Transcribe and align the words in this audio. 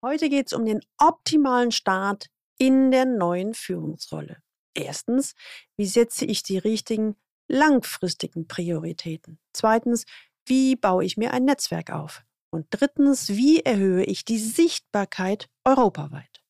Heute 0.00 0.28
geht 0.28 0.46
es 0.46 0.52
um 0.52 0.64
den 0.64 0.80
optimalen 0.98 1.72
Start 1.72 2.26
in 2.56 2.92
der 2.92 3.04
neuen 3.04 3.52
Führungsrolle. 3.52 4.36
Erstens, 4.74 5.34
wie 5.76 5.86
setze 5.86 6.24
ich 6.24 6.44
die 6.44 6.58
richtigen 6.58 7.16
langfristigen 7.48 8.46
Prioritäten? 8.46 9.40
Zweitens, 9.52 10.04
wie 10.46 10.76
baue 10.76 11.04
ich 11.04 11.16
mir 11.16 11.32
ein 11.32 11.44
Netzwerk 11.44 11.90
auf? 11.90 12.22
Und 12.50 12.66
drittens, 12.70 13.30
wie 13.30 13.60
erhöhe 13.60 14.04
ich 14.04 14.24
die 14.24 14.38
Sichtbarkeit 14.38 15.48
europaweit? 15.64 16.42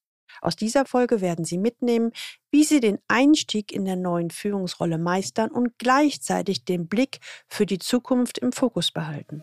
Aus 0.43 0.55
dieser 0.55 0.85
Folge 0.85 1.23
werden 1.23 1.46
Sie 1.46 1.59
mitnehmen, 1.59 2.12
wie 2.51 2.65
Sie 2.65 2.80
den 2.80 2.99
Einstieg 3.09 3.73
in 3.73 3.87
der 3.87 3.96
neuen 3.96 4.30
Führungsrolle 4.30 4.99
meistern 4.99 5.51
und 5.51 5.79
gleichzeitig 5.79 6.67
den 6.67 6.87
Blick 6.87 7.19
für 7.49 7.65
die 7.65 7.79
Zukunft 7.79 8.39
im 8.39 8.53
Fokus 8.53 8.93
behalten. 8.93 9.43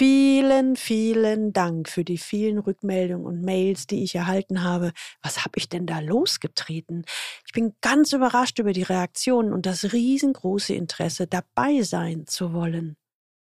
Vielen, 0.00 0.76
vielen 0.76 1.52
Dank 1.52 1.86
für 1.86 2.04
die 2.04 2.16
vielen 2.16 2.58
Rückmeldungen 2.58 3.26
und 3.26 3.42
Mails, 3.42 3.86
die 3.86 4.02
ich 4.02 4.14
erhalten 4.14 4.64
habe. 4.64 4.92
Was 5.20 5.44
habe 5.44 5.58
ich 5.58 5.68
denn 5.68 5.84
da 5.84 6.00
losgetreten? 6.00 7.04
Ich 7.46 7.52
bin 7.52 7.74
ganz 7.82 8.14
überrascht 8.14 8.58
über 8.58 8.72
die 8.72 8.82
Reaktionen 8.82 9.52
und 9.52 9.66
das 9.66 9.92
riesengroße 9.92 10.72
Interesse, 10.72 11.26
dabei 11.26 11.82
sein 11.82 12.26
zu 12.26 12.54
wollen. 12.54 12.96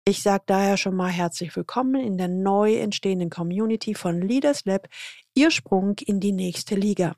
Ich 0.08 0.22
sage 0.22 0.44
daher 0.46 0.78
schon 0.78 0.96
mal 0.96 1.10
herzlich 1.10 1.56
willkommen 1.56 2.00
in 2.00 2.16
der 2.16 2.28
neu 2.28 2.76
entstehenden 2.76 3.32
Community 3.32 3.96
von 3.96 4.22
Leaders 4.22 4.66
Lab, 4.66 4.88
Ihr 5.34 5.50
Sprung 5.50 5.96
in 6.06 6.20
die 6.20 6.32
nächste 6.32 6.76
Liga. 6.76 7.16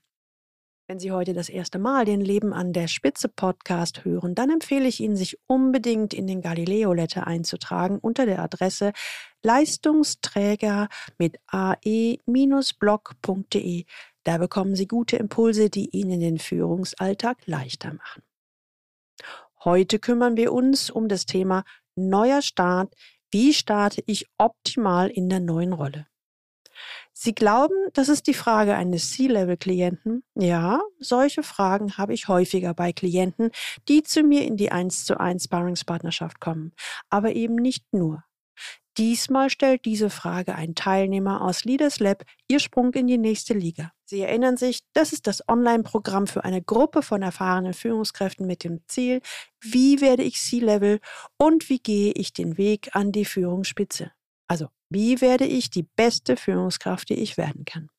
Wenn 0.90 1.00
Sie 1.00 1.12
heute 1.12 1.34
das 1.34 1.50
erste 1.50 1.80
Mal 1.80 2.06
den 2.06 2.22
Leben 2.22 2.54
an 2.54 2.72
der 2.72 2.88
Spitze 2.88 3.28
Podcast 3.28 4.06
hören, 4.06 4.36
dann 4.36 4.50
empfehle 4.50 4.88
ich 4.88 5.02
Ihnen, 5.02 5.18
sich 5.18 5.38
unbedingt 5.46 6.14
in 6.14 6.28
den 6.28 6.42
Galileo 6.42 6.94
Letter 6.94 7.28
einzutragen 7.28 8.00
unter 8.00 8.26
der 8.26 8.42
Adresse 8.42 8.94
Leistungsträger 9.44 10.88
mit 11.18 11.40
ae-blog.de. 11.48 12.24
Da 14.24 14.38
bekommen 14.38 14.78
Sie 14.78 14.88
gute 14.88 15.18
Impulse, 15.18 15.70
die 15.70 15.90
Ihnen 15.90 16.22
den 16.22 16.40
Führungsalltag 16.40 17.46
leichter 17.48 17.94
machen. 17.94 18.24
Heute 19.66 20.00
kümmern 20.00 20.38
wir 20.38 20.54
uns 20.54 20.90
um 20.90 21.10
das 21.10 21.26
Thema 21.26 21.66
neuer 21.98 22.42
Start. 22.42 22.96
Wie 23.30 23.54
starte 23.54 24.02
ich 24.06 24.26
optimal 24.38 25.10
in 25.10 25.28
der 25.28 25.42
neuen 25.42 25.74
Rolle? 25.74 26.08
Sie 27.20 27.34
glauben, 27.34 27.74
das 27.94 28.10
ist 28.10 28.28
die 28.28 28.36
Frage 28.36 28.76
eines 28.76 29.10
C-Level-Klienten? 29.10 30.22
Ja, 30.36 30.82
solche 31.00 31.42
Fragen 31.42 31.98
habe 31.98 32.14
ich 32.14 32.28
häufiger 32.28 32.76
bei 32.76 32.94
Klienten, 32.94 33.50
die 33.88 34.04
zu 34.04 34.22
mir 34.22 34.46
in 34.46 34.56
die 34.56 34.72
1 34.72 35.06
zu 35.06 35.20
1 35.20 35.46
Sparringspartnerschaft 35.46 36.40
kommen. 36.40 36.74
Aber 37.10 37.34
eben 37.34 37.56
nicht 37.56 37.92
nur. 37.92 38.24
Diesmal 39.00 39.50
stellt 39.50 39.86
diese 39.86 40.12
Frage 40.12 40.54
ein 40.54 40.76
Teilnehmer 40.76 41.42
aus 41.42 41.64
Leaders 41.64 42.00
Lab 42.00 42.24
ihr 42.48 42.60
Sprung 42.60 42.94
in 42.94 43.08
die 43.08 43.18
nächste 43.18 43.56
Liga. 43.56 43.92
Sie 44.06 44.22
erinnern 44.22 44.56
sich, 44.56 44.82
das 44.94 45.12
ist 45.12 45.26
das 45.26 45.42
Online-Programm 45.50 46.28
für 46.28 46.44
eine 46.44 46.62
Gruppe 46.62 47.02
von 47.02 47.24
erfahrenen 47.24 47.74
Führungskräften 47.74 48.46
mit 48.46 48.64
dem 48.64 48.82
Ziel, 48.88 49.22
wie 49.60 50.02
werde 50.02 50.22
ich 50.22 50.36
C-Level 50.36 51.00
und 51.38 51.68
wie 51.70 51.80
gehe 51.80 52.12
ich 52.12 52.32
den 52.32 52.60
Weg 52.60 52.96
an 52.96 53.12
die 53.12 53.26
Führungsspitze. 53.26 54.12
Also, 54.48 54.68
wie 54.90 55.22
werde 55.22 55.46
ich 55.46 55.70
die 55.70 55.84
beste 55.84 56.38
Führungskraft, 56.38 57.10
die 57.10 57.20
ich 57.20 57.38
werden 57.38 57.66
kann? 57.66 57.90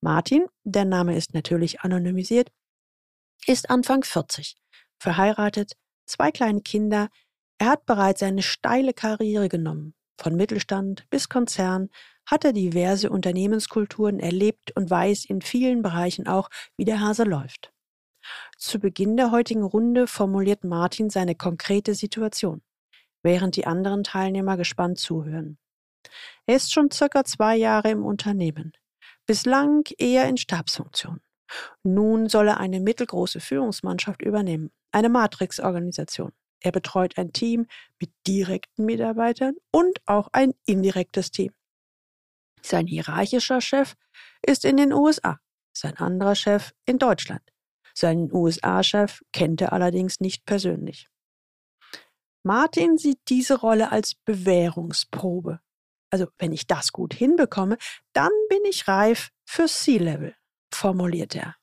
Martin, 0.00 0.46
der 0.64 0.84
Name 0.84 1.16
ist 1.16 1.34
natürlich 1.34 1.80
anonymisiert, 1.80 2.50
ist 3.46 3.70
Anfang 3.70 4.04
40, 4.04 4.56
verheiratet, 4.98 5.72
zwei 6.06 6.30
kleine 6.30 6.60
Kinder. 6.60 7.08
Er 7.58 7.68
hat 7.70 7.86
bereits 7.86 8.22
eine 8.22 8.42
steile 8.42 8.92
Karriere 8.92 9.48
genommen. 9.48 9.94
Von 10.20 10.36
Mittelstand 10.36 11.08
bis 11.10 11.28
Konzern 11.28 11.90
hat 12.26 12.44
er 12.44 12.52
diverse 12.52 13.10
Unternehmenskulturen 13.10 14.20
erlebt 14.20 14.74
und 14.76 14.90
weiß 14.90 15.24
in 15.26 15.40
vielen 15.40 15.82
Bereichen 15.82 16.26
auch, 16.26 16.48
wie 16.76 16.84
der 16.84 17.00
Hase 17.00 17.24
läuft. 17.24 17.72
Zu 18.58 18.80
Beginn 18.80 19.16
der 19.16 19.30
heutigen 19.30 19.62
Runde 19.62 20.06
formuliert 20.06 20.64
Martin 20.64 21.10
seine 21.10 21.34
konkrete 21.34 21.94
Situation 21.94 22.62
während 23.26 23.56
die 23.56 23.66
anderen 23.66 24.04
Teilnehmer 24.04 24.56
gespannt 24.56 24.98
zuhören. 24.98 25.58
Er 26.46 26.56
ist 26.56 26.72
schon 26.72 26.90
circa 26.90 27.24
zwei 27.24 27.56
Jahre 27.56 27.90
im 27.90 28.04
Unternehmen, 28.04 28.72
bislang 29.26 29.84
eher 29.98 30.28
in 30.28 30.36
Stabsfunktion. 30.36 31.20
Nun 31.82 32.28
soll 32.28 32.48
er 32.48 32.58
eine 32.58 32.80
mittelgroße 32.80 33.40
Führungsmannschaft 33.40 34.22
übernehmen, 34.22 34.70
eine 34.92 35.08
Matrix-Organisation. 35.08 36.32
Er 36.60 36.72
betreut 36.72 37.18
ein 37.18 37.32
Team 37.32 37.66
mit 38.00 38.10
direkten 38.26 38.84
Mitarbeitern 38.84 39.54
und 39.70 40.00
auch 40.06 40.28
ein 40.32 40.54
indirektes 40.64 41.30
Team. 41.30 41.52
Sein 42.62 42.86
hierarchischer 42.86 43.60
Chef 43.60 43.94
ist 44.44 44.64
in 44.64 44.76
den 44.76 44.92
USA, 44.92 45.38
sein 45.72 45.96
anderer 45.96 46.34
Chef 46.34 46.72
in 46.84 46.98
Deutschland. 46.98 47.42
Seinen 47.94 48.32
USA-Chef 48.32 49.22
kennt 49.32 49.60
er 49.60 49.72
allerdings 49.72 50.20
nicht 50.20 50.44
persönlich. 50.44 51.08
Martin 52.42 52.98
sieht 52.98 53.20
diese 53.28 53.58
Rolle 53.58 53.90
als 53.90 54.14
Bewährungsprobe. 54.14 55.60
Also 56.16 56.28
wenn 56.38 56.50
ich 56.50 56.66
das 56.66 56.92
gut 56.92 57.12
hinbekomme, 57.12 57.76
dann 58.14 58.30
bin 58.48 58.64
ich 58.64 58.88
reif 58.88 59.28
für 59.44 59.66
C-Level, 59.66 60.34
formuliert 60.72 61.34
er. 61.34 61.56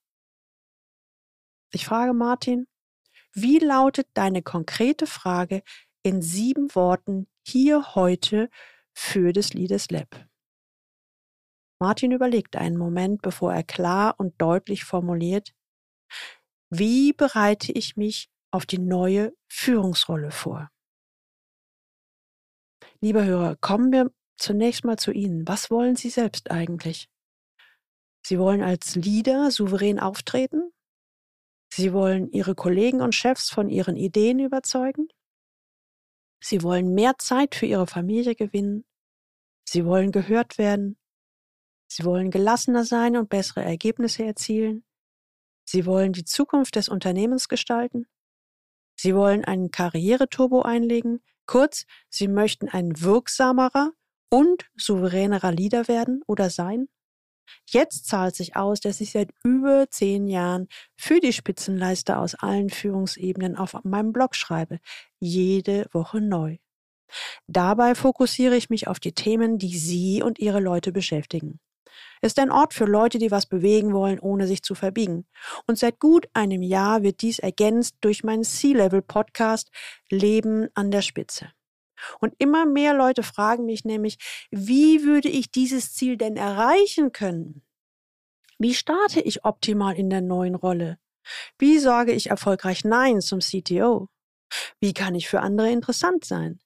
Ich 1.74 1.88
frage 1.88 2.14
Martin, 2.14 2.68
wie 3.34 3.58
lautet 3.58 4.10
deine 4.14 4.44
konkrete 4.44 5.08
Frage 5.08 5.64
in 6.04 6.22
sieben 6.22 6.76
Worten 6.76 7.26
hier 7.42 7.96
heute 7.96 8.48
für 8.94 9.34
des 9.34 9.56
Liedes 9.56 9.90
Lab? 9.90 10.30
Martin 11.80 12.12
überlegt 12.12 12.56
einen 12.56 12.78
Moment, 12.78 13.24
bevor 13.24 13.56
er 13.56 13.64
klar 13.64 14.20
und 14.20 14.40
deutlich 14.40 14.84
formuliert, 14.84 15.52
wie 16.70 17.12
bereite 17.12 17.72
ich 17.72 17.98
mich 17.98 18.30
auf 18.52 18.68
die 18.68 18.78
neue 18.78 19.36
Führungsrolle 19.48 20.30
vor? 20.30 20.70
Lieber 23.02 23.26
Hörer, 23.26 23.56
kommen 23.56 23.92
wir 23.92 24.12
zunächst 24.44 24.84
mal 24.84 24.98
zu 24.98 25.12
Ihnen. 25.12 25.48
Was 25.48 25.72
wollen 25.72 25.96
Sie 25.96 26.10
selbst 26.10 26.52
eigentlich? 26.52 27.10
Sie 28.26 28.40
wollen 28.40 28.62
als 28.62 28.96
Leader 28.96 29.52
souverän 29.52 30.00
auftreten? 30.00 30.72
Sie 31.74 31.94
wollen 31.94 32.32
Ihre 32.32 32.56
Kollegen 32.56 33.02
und 33.02 33.16
Chefs 33.16 33.50
von 33.50 33.70
Ihren 33.70 33.96
Ideen 33.96 34.40
überzeugen? 34.40 35.08
Sie 36.42 36.62
wollen 36.62 36.94
mehr 36.94 37.18
Zeit 37.18 37.56
für 37.56 37.66
Ihre 37.66 37.88
Familie 37.88 38.36
gewinnen? 38.36 38.86
Sie 39.68 39.86
wollen 39.86 40.12
gehört 40.12 40.58
werden? 40.58 40.98
Sie 41.88 42.04
wollen 42.04 42.32
gelassener 42.32 42.86
sein 42.86 43.18
und 43.18 43.30
bessere 43.30 43.64
Ergebnisse 43.64 44.24
erzielen? 44.24 44.84
Sie 45.66 45.86
wollen 45.86 46.14
die 46.14 46.26
Zukunft 46.26 46.76
des 46.76 46.90
Unternehmens 46.90 47.48
gestalten? 47.48 48.08
Sie 48.96 49.16
wollen 49.16 49.44
einen 49.46 49.72
Karriereturbo 49.72 50.62
einlegen, 50.62 51.22
Kurz, 51.46 51.86
sie 52.10 52.28
möchten 52.28 52.70
ein 52.70 53.02
wirksamerer 53.02 53.92
und 54.34 54.66
souveränerer 54.76 55.52
Leader 55.52 55.88
werden 55.88 56.24
oder 56.26 56.50
sein. 56.50 56.88
Jetzt 57.70 58.08
zahlt 58.08 58.36
sich 58.36 58.56
aus, 58.56 58.80
dass 58.80 59.00
ich 59.00 59.12
seit 59.12 59.30
über 59.44 59.86
zehn 59.92 60.28
Jahren 60.28 60.68
für 60.98 61.20
die 61.20 61.34
Spitzenleister 61.34 62.18
aus 62.18 62.34
allen 62.34 62.72
Führungsebenen 62.72 63.56
auf 63.56 63.76
meinem 63.84 64.12
Blog 64.12 64.36
schreibe, 64.36 64.80
jede 65.20 65.86
Woche 65.92 66.20
neu. 66.20 66.58
Dabei 67.46 67.94
fokussiere 67.94 68.56
ich 68.56 68.72
mich 68.72 68.88
auf 68.88 69.00
die 69.00 69.14
Themen, 69.14 69.60
die 69.60 69.78
Sie 69.78 70.24
und 70.24 70.40
Ihre 70.40 70.60
Leute 70.60 70.92
beschäftigen 70.92 71.60
ist 72.22 72.40
ein 72.40 72.52
Ort 72.52 72.74
für 72.74 72.86
Leute, 72.86 73.20
die 73.20 73.32
was 73.32 73.46
bewegen 73.46 73.94
wollen, 73.94 74.20
ohne 74.20 74.48
sich 74.48 74.64
zu 74.64 74.76
verbiegen. 74.76 75.28
Und 75.68 75.78
seit 75.78 76.00
gut 76.00 76.28
einem 76.34 76.62
Jahr 76.62 77.04
wird 77.04 77.22
dies 77.22 77.38
ergänzt 77.38 77.98
durch 78.02 78.24
meinen 78.24 78.44
C-Level-Podcast 78.44 79.70
Leben 80.10 80.70
an 80.74 80.90
der 80.90 81.02
Spitze. 81.02 81.52
Und 82.20 82.34
immer 82.38 82.66
mehr 82.66 82.94
Leute 82.94 83.24
fragen 83.24 83.66
mich 83.66 83.86
nämlich, 83.86 84.18
wie 84.52 85.04
würde 85.04 85.30
ich 85.30 85.52
dieses 85.52 85.94
Ziel 85.94 86.18
denn 86.18 86.36
erreichen 86.36 87.12
können? 87.12 87.64
Wie 88.60 88.74
starte 88.74 89.22
ich 89.22 89.46
optimal 89.46 89.96
in 89.96 90.10
der 90.10 90.22
neuen 90.22 90.56
Rolle? 90.56 90.98
Wie 91.58 91.80
sage 91.80 92.12
ich 92.12 92.30
erfolgreich 92.30 92.84
Nein 92.84 93.22
zum 93.22 93.40
CTO? 93.40 94.10
Wie 94.80 94.94
kann 94.94 95.16
ich 95.16 95.30
für 95.30 95.42
andere 95.42 95.72
interessant 95.72 96.26
sein? 96.26 96.60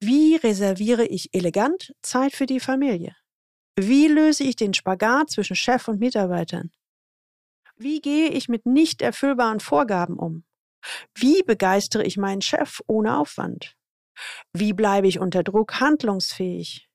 Wie 0.00 0.36
reserviere 0.36 1.04
ich 1.06 1.32
elegant 1.34 1.94
Zeit 2.02 2.32
für 2.32 2.46
die 2.46 2.60
Familie? 2.60 3.14
Wie 3.76 4.08
löse 4.08 4.44
ich 4.44 4.56
den 4.56 4.74
Spagat 4.74 5.30
zwischen 5.30 5.56
Chef 5.56 5.88
und 5.88 6.00
Mitarbeitern? 6.00 6.70
Wie 7.76 8.00
gehe 8.00 8.28
ich 8.28 8.48
mit 8.48 8.66
nicht 8.66 9.02
erfüllbaren 9.02 9.60
Vorgaben 9.60 10.18
um? 10.18 10.44
Wie 11.14 11.42
begeistere 11.42 12.04
ich 12.04 12.16
meinen 12.16 12.42
Chef 12.42 12.80
ohne 12.86 13.16
Aufwand? 13.16 13.76
Wie 14.52 14.72
bleibe 14.72 15.08
ich 15.08 15.18
unter 15.18 15.42
Druck 15.42 15.80
handlungsfähig? 15.80 16.88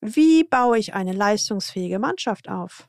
Wie 0.00 0.44
baue 0.44 0.78
ich 0.78 0.94
eine 0.94 1.12
leistungsfähige 1.12 1.98
Mannschaft 1.98 2.48
auf? 2.48 2.88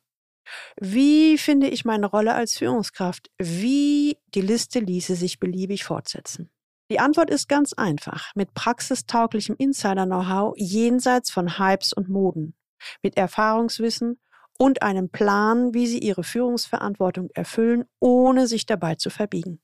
Wie 0.80 1.38
finde 1.38 1.70
ich 1.70 1.86
meine 1.86 2.08
Rolle 2.08 2.34
als 2.34 2.58
Führungskraft? 2.58 3.30
Wie 3.38 4.18
die 4.34 4.42
Liste 4.42 4.80
ließe 4.80 5.16
sich 5.16 5.40
beliebig 5.40 5.84
fortsetzen. 5.84 6.52
Die 6.92 7.00
Antwort 7.00 7.30
ist 7.30 7.48
ganz 7.48 7.74
einfach. 7.74 8.32
Mit 8.36 8.54
praxistauglichem 8.54 9.56
Insider-Know-how 9.58 10.54
jenseits 10.58 11.32
von 11.32 11.58
Hypes 11.58 11.94
und 11.94 12.10
Moden. 12.10 12.56
Mit 13.02 13.18
Erfahrungswissen 13.18 14.20
und 14.60 14.82
einem 14.82 15.10
Plan, 15.10 15.74
wie 15.74 15.88
sie 15.88 16.00
ihre 16.00 16.24
Führungsverantwortung 16.24 17.30
erfüllen, 17.34 17.86
ohne 18.00 18.48
sich 18.48 18.66
dabei 18.66 18.96
zu 18.96 19.10
verbiegen. 19.10 19.62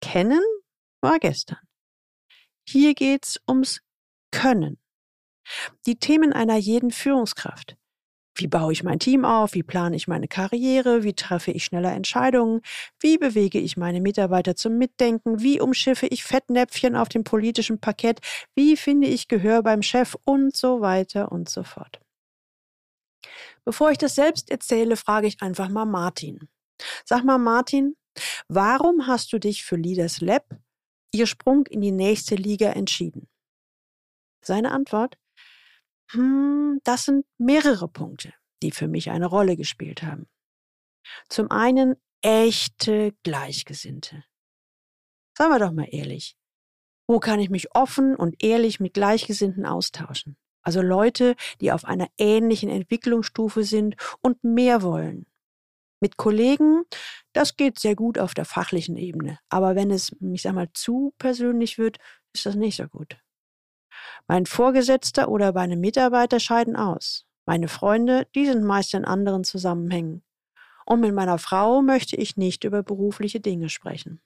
Kennen 0.00 0.42
war 1.00 1.18
gestern. 1.18 1.58
Hier 2.66 2.94
geht's 2.94 3.40
ums 3.48 3.80
Können. 4.30 4.78
Die 5.86 5.96
Themen 5.96 6.32
einer 6.32 6.56
jeden 6.56 6.90
Führungskraft. 6.90 7.76
Wie 8.36 8.48
baue 8.48 8.72
ich 8.72 8.82
mein 8.82 8.98
Team 8.98 9.24
auf? 9.24 9.54
Wie 9.54 9.62
plane 9.62 9.94
ich 9.94 10.08
meine 10.08 10.26
Karriere? 10.26 11.04
Wie 11.04 11.12
treffe 11.12 11.52
ich 11.52 11.64
schneller 11.64 11.92
Entscheidungen? 11.92 12.62
Wie 12.98 13.16
bewege 13.16 13.60
ich 13.60 13.76
meine 13.76 14.00
Mitarbeiter 14.00 14.56
zum 14.56 14.76
Mitdenken? 14.76 15.40
Wie 15.40 15.60
umschiffe 15.60 16.06
ich 16.06 16.24
Fettnäpfchen 16.24 16.96
auf 16.96 17.08
dem 17.08 17.22
politischen 17.22 17.78
Parkett? 17.78 18.20
Wie 18.56 18.76
finde 18.76 19.06
ich 19.06 19.28
Gehör 19.28 19.62
beim 19.62 19.82
Chef? 19.82 20.16
Und 20.24 20.56
so 20.56 20.80
weiter 20.80 21.30
und 21.30 21.48
so 21.48 21.62
fort. 21.62 22.00
Bevor 23.64 23.92
ich 23.92 23.98
das 23.98 24.16
selbst 24.16 24.50
erzähle, 24.50 24.96
frage 24.96 25.28
ich 25.28 25.40
einfach 25.40 25.68
mal 25.68 25.86
Martin. 25.86 26.48
Sag 27.04 27.24
mal, 27.24 27.38
Martin, 27.38 27.96
warum 28.48 29.06
hast 29.06 29.32
du 29.32 29.38
dich 29.38 29.64
für 29.64 29.76
Leaders 29.76 30.20
Lab, 30.20 30.44
ihr 31.14 31.26
Sprung 31.26 31.66
in 31.66 31.80
die 31.80 31.92
nächste 31.92 32.34
Liga, 32.34 32.70
entschieden? 32.70 33.28
Seine 34.42 34.72
Antwort? 34.72 35.16
Hm, 36.10 36.80
das 36.84 37.04
sind 37.04 37.24
mehrere 37.38 37.88
Punkte, 37.88 38.34
die 38.62 38.72
für 38.72 38.88
mich 38.88 39.10
eine 39.10 39.26
Rolle 39.26 39.56
gespielt 39.56 40.02
haben. 40.02 40.26
Zum 41.28 41.50
einen 41.50 41.96
echte 42.20 43.12
Gleichgesinnte. 43.22 44.24
Sagen 45.36 45.52
wir 45.52 45.58
doch 45.58 45.72
mal 45.72 45.88
ehrlich. 45.90 46.36
Wo 47.06 47.20
kann 47.20 47.40
ich 47.40 47.50
mich 47.50 47.74
offen 47.74 48.16
und 48.16 48.42
ehrlich 48.42 48.80
mit 48.80 48.94
Gleichgesinnten 48.94 49.66
austauschen? 49.66 50.36
Also 50.62 50.80
Leute, 50.80 51.36
die 51.60 51.70
auf 51.70 51.84
einer 51.84 52.08
ähnlichen 52.16 52.70
Entwicklungsstufe 52.70 53.64
sind 53.64 53.96
und 54.22 54.42
mehr 54.42 54.82
wollen. 54.82 55.26
Mit 56.04 56.18
Kollegen, 56.18 56.84
das 57.32 57.56
geht 57.56 57.78
sehr 57.78 57.96
gut 57.96 58.18
auf 58.18 58.34
der 58.34 58.44
fachlichen 58.44 58.98
Ebene. 58.98 59.38
Aber 59.48 59.74
wenn 59.74 59.90
es, 59.90 60.14
ich 60.20 60.42
sag 60.42 60.52
mal, 60.52 60.68
zu 60.74 61.14
persönlich 61.16 61.78
wird, 61.78 61.96
ist 62.34 62.44
das 62.44 62.56
nicht 62.56 62.76
so 62.76 62.86
gut. 62.88 63.16
Mein 64.28 64.44
Vorgesetzter 64.44 65.30
oder 65.30 65.54
meine 65.54 65.78
Mitarbeiter 65.78 66.40
scheiden 66.40 66.76
aus. 66.76 67.24
Meine 67.46 67.68
Freunde, 67.68 68.26
die 68.34 68.44
sind 68.44 68.64
meist 68.64 68.92
in 68.92 69.06
anderen 69.06 69.44
Zusammenhängen. 69.44 70.22
Und 70.84 71.00
mit 71.00 71.14
meiner 71.14 71.38
Frau 71.38 71.80
möchte 71.80 72.16
ich 72.16 72.36
nicht 72.36 72.64
über 72.64 72.82
berufliche 72.82 73.40
Dinge 73.40 73.70
sprechen. 73.70 74.20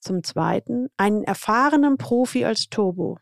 Zum 0.00 0.24
Zweiten, 0.24 0.88
einen 0.96 1.22
erfahrenen 1.22 1.96
Profi 1.96 2.44
als 2.44 2.70
Turbo. 2.70 3.20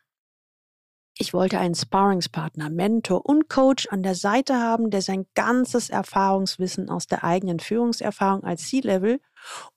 Ich 1.19 1.35
wollte 1.35 1.59
einen 1.59 1.75
Sparringspartner, 1.75 2.70
Mentor 2.70 3.26
und 3.26 3.49
Coach 3.50 3.87
an 3.88 4.03
der 4.03 4.14
Seite 4.14 4.55
haben, 4.55 4.91
der 4.91 5.03
sein 5.03 5.26
ganzes 5.35 5.91
Erfahrungswissen 5.91 6.88
aus 6.88 7.06
der 7.06 7.23
eigenen 7.23 7.61
Führungserfahrung 7.61 8.44
als 8.44 8.69
C-Level 8.69 9.20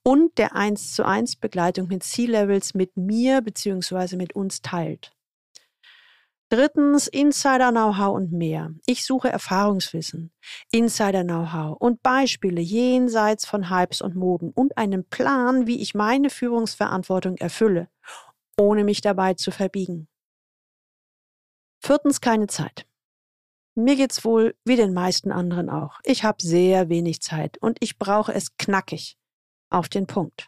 und 0.02 0.38
der 0.38 0.56
1 0.56 0.94
zu 0.94 1.06
1 1.06 1.36
Begleitung 1.36 1.88
mit 1.88 2.04
C-Levels 2.04 2.74
mit 2.74 2.96
mir 2.96 3.42
bzw. 3.42 4.16
mit 4.16 4.34
uns 4.34 4.62
teilt. 4.62 5.12
Drittens 6.50 7.08
Insider-Know-how 7.08 8.16
und 8.16 8.32
mehr. 8.32 8.72
Ich 8.86 9.04
suche 9.04 9.30
Erfahrungswissen, 9.30 10.32
Insider-Know-how 10.72 11.76
und 11.78 12.02
Beispiele 12.02 12.62
jenseits 12.62 13.46
von 13.46 13.70
Hypes 13.70 14.02
und 14.02 14.16
Moden 14.16 14.52
und 14.52 14.78
einen 14.78 15.04
Plan, 15.10 15.68
wie 15.68 15.82
ich 15.82 15.96
meine 15.96 16.30
Führungsverantwortung 16.30 17.38
erfülle, 17.38 17.90
ohne 18.58 18.86
mich 18.86 19.02
dabei 19.02 19.34
zu 19.34 19.52
verbiegen. 19.52 20.08
Viertens 21.86 22.20
keine 22.20 22.48
Zeit. 22.48 22.88
Mir 23.76 23.96
geht's 23.96 24.26
wohl 24.26 24.56
wie 24.66 24.76
den 24.76 24.92
meisten 24.92 25.32
anderen 25.32 25.70
auch. 25.70 26.00
Ich 26.04 26.24
habe 26.24 26.42
sehr 26.42 26.90
wenig 26.90 27.22
Zeit 27.22 27.60
und 27.60 27.78
ich 27.80 28.00
brauche 28.00 28.34
es 28.34 28.58
knackig 28.58 29.20
auf 29.70 29.88
den 29.88 30.08
Punkt. 30.08 30.48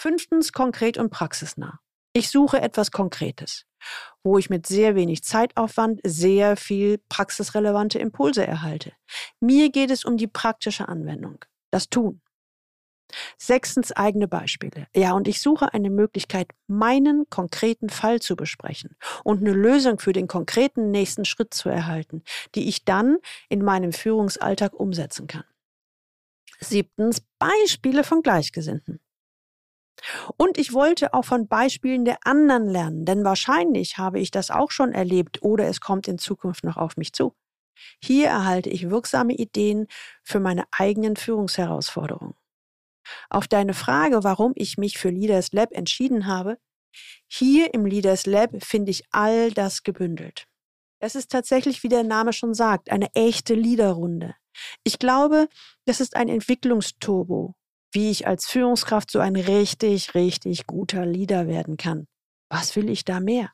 Fünftens 0.00 0.52
konkret 0.52 0.98
und 0.98 1.10
praxisnah. 1.10 1.80
Ich 2.12 2.30
suche 2.30 2.60
etwas 2.60 2.92
Konkretes, 2.92 3.64
wo 4.22 4.38
ich 4.38 4.50
mit 4.50 4.68
sehr 4.68 4.94
wenig 4.94 5.24
Zeitaufwand 5.24 6.00
sehr 6.04 6.56
viel 6.56 6.98
praxisrelevante 7.08 7.98
Impulse 7.98 8.46
erhalte. 8.46 8.92
Mir 9.40 9.68
geht 9.72 9.90
es 9.90 10.04
um 10.04 10.16
die 10.16 10.28
praktische 10.28 10.86
Anwendung, 10.86 11.44
das 11.72 11.88
Tun. 11.88 12.22
Sechstens 13.38 13.92
eigene 13.92 14.28
Beispiele. 14.28 14.86
Ja, 14.94 15.12
und 15.12 15.28
ich 15.28 15.40
suche 15.40 15.72
eine 15.74 15.90
Möglichkeit, 15.90 16.48
meinen 16.66 17.28
konkreten 17.30 17.88
Fall 17.88 18.20
zu 18.20 18.36
besprechen 18.36 18.96
und 19.24 19.40
eine 19.40 19.52
Lösung 19.52 19.98
für 19.98 20.12
den 20.12 20.26
konkreten 20.28 20.90
nächsten 20.90 21.24
Schritt 21.24 21.54
zu 21.54 21.68
erhalten, 21.68 22.22
die 22.54 22.68
ich 22.68 22.84
dann 22.84 23.18
in 23.48 23.62
meinem 23.62 23.92
Führungsalltag 23.92 24.74
umsetzen 24.78 25.26
kann. 25.26 25.44
Siebtens 26.60 27.22
Beispiele 27.38 28.04
von 28.04 28.22
Gleichgesinnten. 28.22 29.00
Und 30.36 30.58
ich 30.58 30.72
wollte 30.72 31.14
auch 31.14 31.24
von 31.24 31.48
Beispielen 31.48 32.04
der 32.04 32.18
anderen 32.24 32.66
lernen, 32.66 33.04
denn 33.04 33.24
wahrscheinlich 33.24 33.98
habe 33.98 34.20
ich 34.20 34.30
das 34.30 34.50
auch 34.50 34.70
schon 34.70 34.92
erlebt 34.92 35.42
oder 35.42 35.66
es 35.68 35.80
kommt 35.80 36.08
in 36.08 36.18
Zukunft 36.18 36.64
noch 36.64 36.76
auf 36.76 36.96
mich 36.96 37.12
zu. 37.12 37.34
Hier 38.02 38.28
erhalte 38.28 38.70
ich 38.70 38.90
wirksame 38.90 39.34
Ideen 39.34 39.86
für 40.22 40.40
meine 40.40 40.64
eigenen 40.72 41.16
Führungsherausforderungen. 41.16 42.34
Auf 43.30 43.48
deine 43.48 43.74
Frage, 43.74 44.24
warum 44.24 44.52
ich 44.54 44.78
mich 44.78 44.98
für 44.98 45.10
Leaders 45.10 45.52
Lab 45.52 45.72
entschieden 45.72 46.26
habe, 46.26 46.58
hier 47.26 47.72
im 47.74 47.86
Leaders 47.86 48.26
Lab 48.26 48.50
finde 48.62 48.90
ich 48.90 49.04
all 49.10 49.50
das 49.50 49.82
gebündelt. 49.82 50.46
Es 51.00 51.14
ist 51.14 51.32
tatsächlich, 51.32 51.82
wie 51.82 51.88
der 51.88 52.04
Name 52.04 52.32
schon 52.32 52.54
sagt, 52.54 52.90
eine 52.90 53.08
echte 53.14 53.54
Leaderrunde. 53.54 54.34
Ich 54.84 54.98
glaube, 54.98 55.48
das 55.84 56.00
ist 56.00 56.14
ein 56.14 56.28
Entwicklungsturbo, 56.28 57.54
wie 57.92 58.10
ich 58.10 58.26
als 58.26 58.46
Führungskraft 58.46 59.10
so 59.10 59.18
ein 59.18 59.36
richtig, 59.36 60.14
richtig 60.14 60.66
guter 60.66 61.04
Leader 61.04 61.48
werden 61.48 61.76
kann. 61.76 62.06
Was 62.50 62.76
will 62.76 62.90
ich 62.90 63.04
da 63.04 63.18
mehr? 63.18 63.50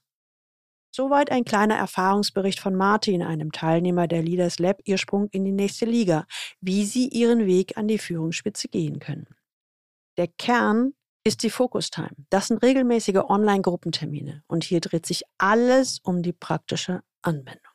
Soweit 0.90 1.31
ein 1.31 1.45
kleiner 1.45 1.76
Erfahrungsbericht 1.76 2.61
von 2.61 2.75
Martin, 2.75 3.23
einem 3.23 3.52
Teilnehmer 3.52 4.09
der 4.09 4.23
Leaders 4.23 4.59
Lab, 4.59 4.81
ihr 4.85 4.99
Sprung 4.99 5.28
in 5.31 5.45
die 5.45 5.52
nächste 5.52 5.85
Liga, 5.85 6.26
wie 6.61 6.85
sie 6.85 7.09
ihren 7.09 7.47
Weg 7.47 7.76
an 7.76 7.88
die 7.88 7.99
Führungsspitze 7.99 8.69
gehen 8.69 8.99
können. 8.99 9.26
Der 10.18 10.26
Kern 10.26 10.94
ist 11.22 11.44
die 11.44 11.50
Focus 11.50 11.90
Time. 11.90 12.10
Das 12.28 12.48
sind 12.48 12.60
regelmäßige 12.64 13.20
Online-Gruppentermine 13.28 14.42
und 14.48 14.64
hier 14.64 14.80
dreht 14.80 15.06
sich 15.06 15.22
alles 15.38 16.00
um 16.00 16.22
die 16.22 16.32
praktische 16.32 17.04
Anwendung. 17.22 17.72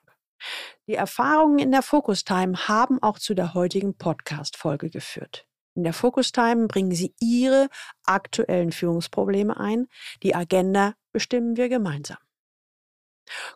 Die 0.85 0.95
Erfahrungen 0.95 1.59
in 1.59 1.71
der 1.71 1.81
Focus 1.81 2.25
Time 2.25 2.67
haben 2.67 3.01
auch 3.01 3.17
zu 3.17 3.33
der 3.33 3.53
heutigen 3.53 3.97
Podcast-Folge 3.97 4.89
geführt. 4.89 5.47
In 5.73 5.83
der 5.83 5.93
Focus 5.93 6.33
Time 6.33 6.67
bringen 6.67 6.91
Sie 6.91 7.15
Ihre 7.21 7.69
aktuellen 8.03 8.73
Führungsprobleme 8.73 9.55
ein. 9.55 9.87
Die 10.21 10.35
Agenda 10.35 10.95
bestimmen 11.13 11.55
wir 11.55 11.69
gemeinsam. 11.69 12.17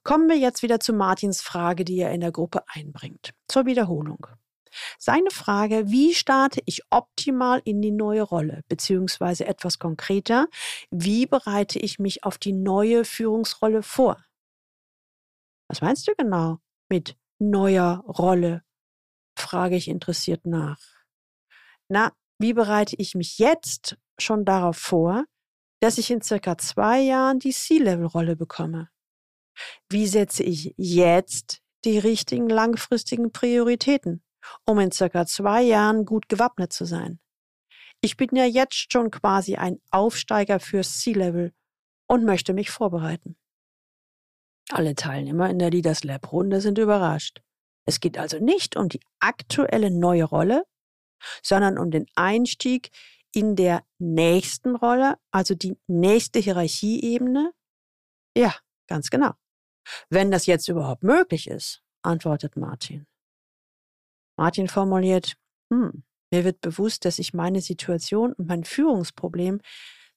Kommen 0.03 0.29
wir 0.29 0.38
jetzt 0.38 0.63
wieder 0.63 0.79
zu 0.79 0.94
Martins 0.94 1.41
Frage, 1.41 1.84
die 1.84 2.00
er 2.00 2.13
in 2.13 2.22
der 2.22 2.32
Gruppe 2.32 2.63
einbringt. 2.67 3.34
Zur 3.50 3.65
Wiederholung. 3.65 4.27
Seine 5.00 5.30
Frage, 5.32 5.90
wie 5.90 6.14
starte 6.14 6.62
ich 6.66 6.82
optimal 6.90 7.62
in 7.64 7.82
die 7.82 7.92
neue 7.92 8.22
Rolle, 8.22 8.64
beziehungsweise 8.68 9.46
etwas 9.46 9.80
konkreter, 9.80 10.48
wie 10.92 11.26
bereite 11.26 11.80
ich 11.80 12.00
mich 12.00 12.24
auf 12.24 12.38
die 12.38 12.54
neue 12.54 13.06
Führungsrolle 13.06 13.84
vor? 13.84 14.24
Was 15.70 15.82
meinst 15.82 16.08
du 16.08 16.14
genau 16.16 16.60
mit 16.90 17.18
neuer 17.40 18.04
Rolle? 18.08 18.64
frage 19.38 19.76
ich 19.76 19.88
interessiert 19.88 20.46
nach. 20.46 20.80
Na, 21.90 22.12
wie 22.40 22.54
bereite 22.54 22.96
ich 22.98 23.16
mich 23.16 23.38
jetzt 23.38 23.98
schon 24.20 24.46
darauf 24.46 24.78
vor, 24.78 25.26
dass 25.80 25.98
ich 25.98 26.10
in 26.12 26.22
circa 26.22 26.58
zwei 26.58 27.00
Jahren 27.00 27.40
die 27.40 27.52
C-Level-Rolle 27.52 28.36
bekomme? 28.36 28.90
Wie 29.90 30.08
setze 30.08 30.44
ich 30.44 30.74
jetzt 30.78 31.62
die 31.86 32.00
richtigen 32.00 32.50
langfristigen 32.50 33.32
Prioritäten? 33.32 34.24
Um 34.66 34.80
in 34.80 34.92
circa 34.92 35.25
zwei 35.25 35.62
Jahren 35.62 36.06
gut 36.06 36.30
gewappnet 36.30 36.74
zu 36.74 36.86
sein. 36.86 37.20
Ich 38.01 38.18
bin 38.18 38.30
ja 38.34 38.46
jetzt 38.46 38.92
schon 38.92 39.12
quasi 39.12 39.56
ein 39.56 39.80
Aufsteiger 39.89 40.60
fürs 40.60 41.00
C-Level 41.00 41.54
und 42.08 42.25
möchte 42.25 42.54
mich 42.54 42.70
vorbereiten. 42.70 43.38
Alle 44.70 44.96
Teilnehmer 44.96 45.50
in 45.50 45.60
der 45.60 45.72
Leaders 45.72 46.04
Lab 46.04 46.32
Runde 46.32 46.62
sind 46.62 46.77
überrascht. 46.77 47.42
Es 47.86 48.00
geht 48.00 48.18
also 48.18 48.38
nicht 48.39 48.75
um 48.75 48.89
die 48.89 49.00
aktuelle 49.20 49.89
neue 49.89 50.25
Rolle, 50.25 50.66
sondern 51.42 51.77
um 51.77 51.89
den 51.89 52.06
Einstieg 52.16 52.92
in 53.34 53.56
der 53.56 53.84
nächsten 53.98 54.75
Rolle, 54.75 55.18
also 55.32 55.56
die 55.56 55.77
nächste 55.88 56.39
Hierarchieebene? 56.39 57.54
Ja, 58.36 58.56
ganz 58.88 59.10
genau. 59.10 59.34
Wenn 60.10 60.32
das 60.32 60.46
jetzt 60.46 60.68
überhaupt 60.68 61.04
möglich 61.04 61.48
ist, 61.48 61.82
antwortet 62.01 62.58
Martin. 62.58 63.08
Martin 64.38 64.67
formuliert, 64.67 65.34
hm, 65.72 66.03
mir 66.32 66.44
wird 66.44 66.62
bewusst, 66.62 67.06
dass 67.06 67.20
ich 67.20 67.34
meine 67.34 67.62
Situation 67.62 68.34
und 68.34 68.48
mein 68.48 68.63
Führungsproblem 68.63 69.62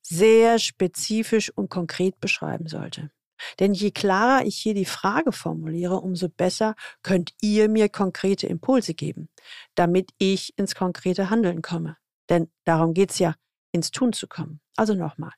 sehr 0.03 0.59
spezifisch 0.59 1.51
und 1.51 1.71
konkret 1.71 2.21
beschreiben 2.21 2.67
sollte. 2.67 3.11
Denn 3.59 3.73
je 3.73 3.91
klarer 3.91 4.45
ich 4.45 4.57
hier 4.57 4.75
die 4.75 4.85
Frage 4.85 5.33
formuliere, 5.33 6.01
umso 6.01 6.29
besser 6.29 6.75
könnt 7.03 7.33
ihr 7.41 7.69
mir 7.69 7.89
konkrete 7.89 8.47
Impulse 8.47 8.95
geben, 8.95 9.29
damit 9.75 10.11
ich 10.19 10.57
ins 10.59 10.75
konkrete 10.75 11.31
Handeln 11.31 11.63
komme. 11.63 11.97
Denn 12.29 12.51
darum 12.65 12.93
geht's 12.93 13.19
ja, 13.19 13.35
ins 13.73 13.91
Tun 13.91 14.13
zu 14.13 14.29
kommen. 14.29 14.61
Also 14.77 14.95
nochmal. 14.95 15.33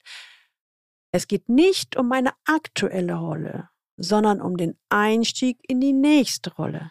Es 1.13 1.29
geht 1.29 1.49
nicht 1.49 1.97
um 1.97 2.09
meine 2.09 2.33
aktuelle 2.45 3.15
Rolle, 3.15 3.69
sondern 3.97 4.41
um 4.41 4.57
den 4.57 4.79
Einstieg 4.89 5.59
in 5.69 5.81
die 5.81 5.93
nächste 5.93 6.55
Rolle, 6.55 6.91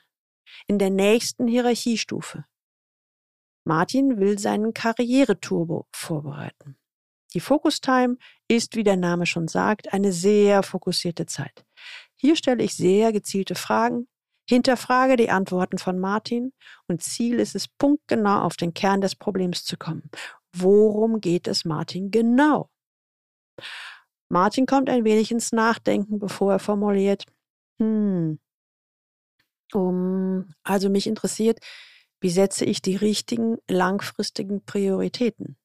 in 0.67 0.79
der 0.79 0.89
nächsten 0.89 1.47
Hierarchiestufe. 1.47 2.45
Martin 3.63 4.19
will 4.19 4.39
seinen 4.39 4.73
Karriereturbo 4.73 5.87
vorbereiten. 5.91 6.77
Die 7.33 7.39
Focus 7.39 7.79
Time 7.79 8.17
ist, 8.47 8.75
wie 8.75 8.83
der 8.83 8.97
Name 8.97 9.25
schon 9.25 9.47
sagt, 9.47 9.93
eine 9.93 10.11
sehr 10.11 10.63
fokussierte 10.63 11.25
Zeit. 11.25 11.65
Hier 12.15 12.35
stelle 12.35 12.63
ich 12.63 12.75
sehr 12.75 13.13
gezielte 13.13 13.55
Fragen, 13.55 14.07
hinterfrage 14.49 15.15
die 15.15 15.29
Antworten 15.29 15.77
von 15.77 15.99
Martin 15.99 16.53
und 16.87 17.01
Ziel 17.01 17.39
ist 17.39 17.55
es, 17.55 17.67
punktgenau 17.67 18.41
auf 18.41 18.57
den 18.57 18.73
Kern 18.73 19.01
des 19.01 19.15
Problems 19.15 19.63
zu 19.63 19.77
kommen. 19.77 20.09
Worum 20.53 21.21
geht 21.21 21.47
es 21.47 21.63
Martin 21.63 22.11
genau? 22.11 22.69
Martin 24.29 24.65
kommt 24.65 24.89
ein 24.89 25.05
wenig 25.05 25.31
ins 25.31 25.51
Nachdenken, 25.51 26.19
bevor 26.19 26.53
er 26.53 26.59
formuliert, 26.59 27.25
hm, 27.79 28.39
um, 29.75 30.53
also 30.63 30.89
mich 30.89 31.07
interessiert, 31.07 31.59
wie 32.21 32.29
setze 32.29 32.65
ich 32.65 32.81
die 32.81 32.95
richtigen 32.95 33.57
langfristigen 33.67 34.63
Prioritäten? 34.63 35.57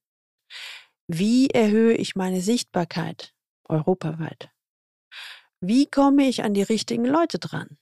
Wie 1.07 1.49
erhöhe 1.51 1.95
ich 1.95 2.17
meine 2.17 2.41
Sichtbarkeit 2.41 3.35
europaweit? 3.69 4.51
Wie 5.61 5.87
komme 5.87 6.29
ich 6.29 6.43
an 6.43 6.55
die 6.55 6.63
richtigen 6.63 7.05
Leute 7.05 7.39
dran? 7.39 7.79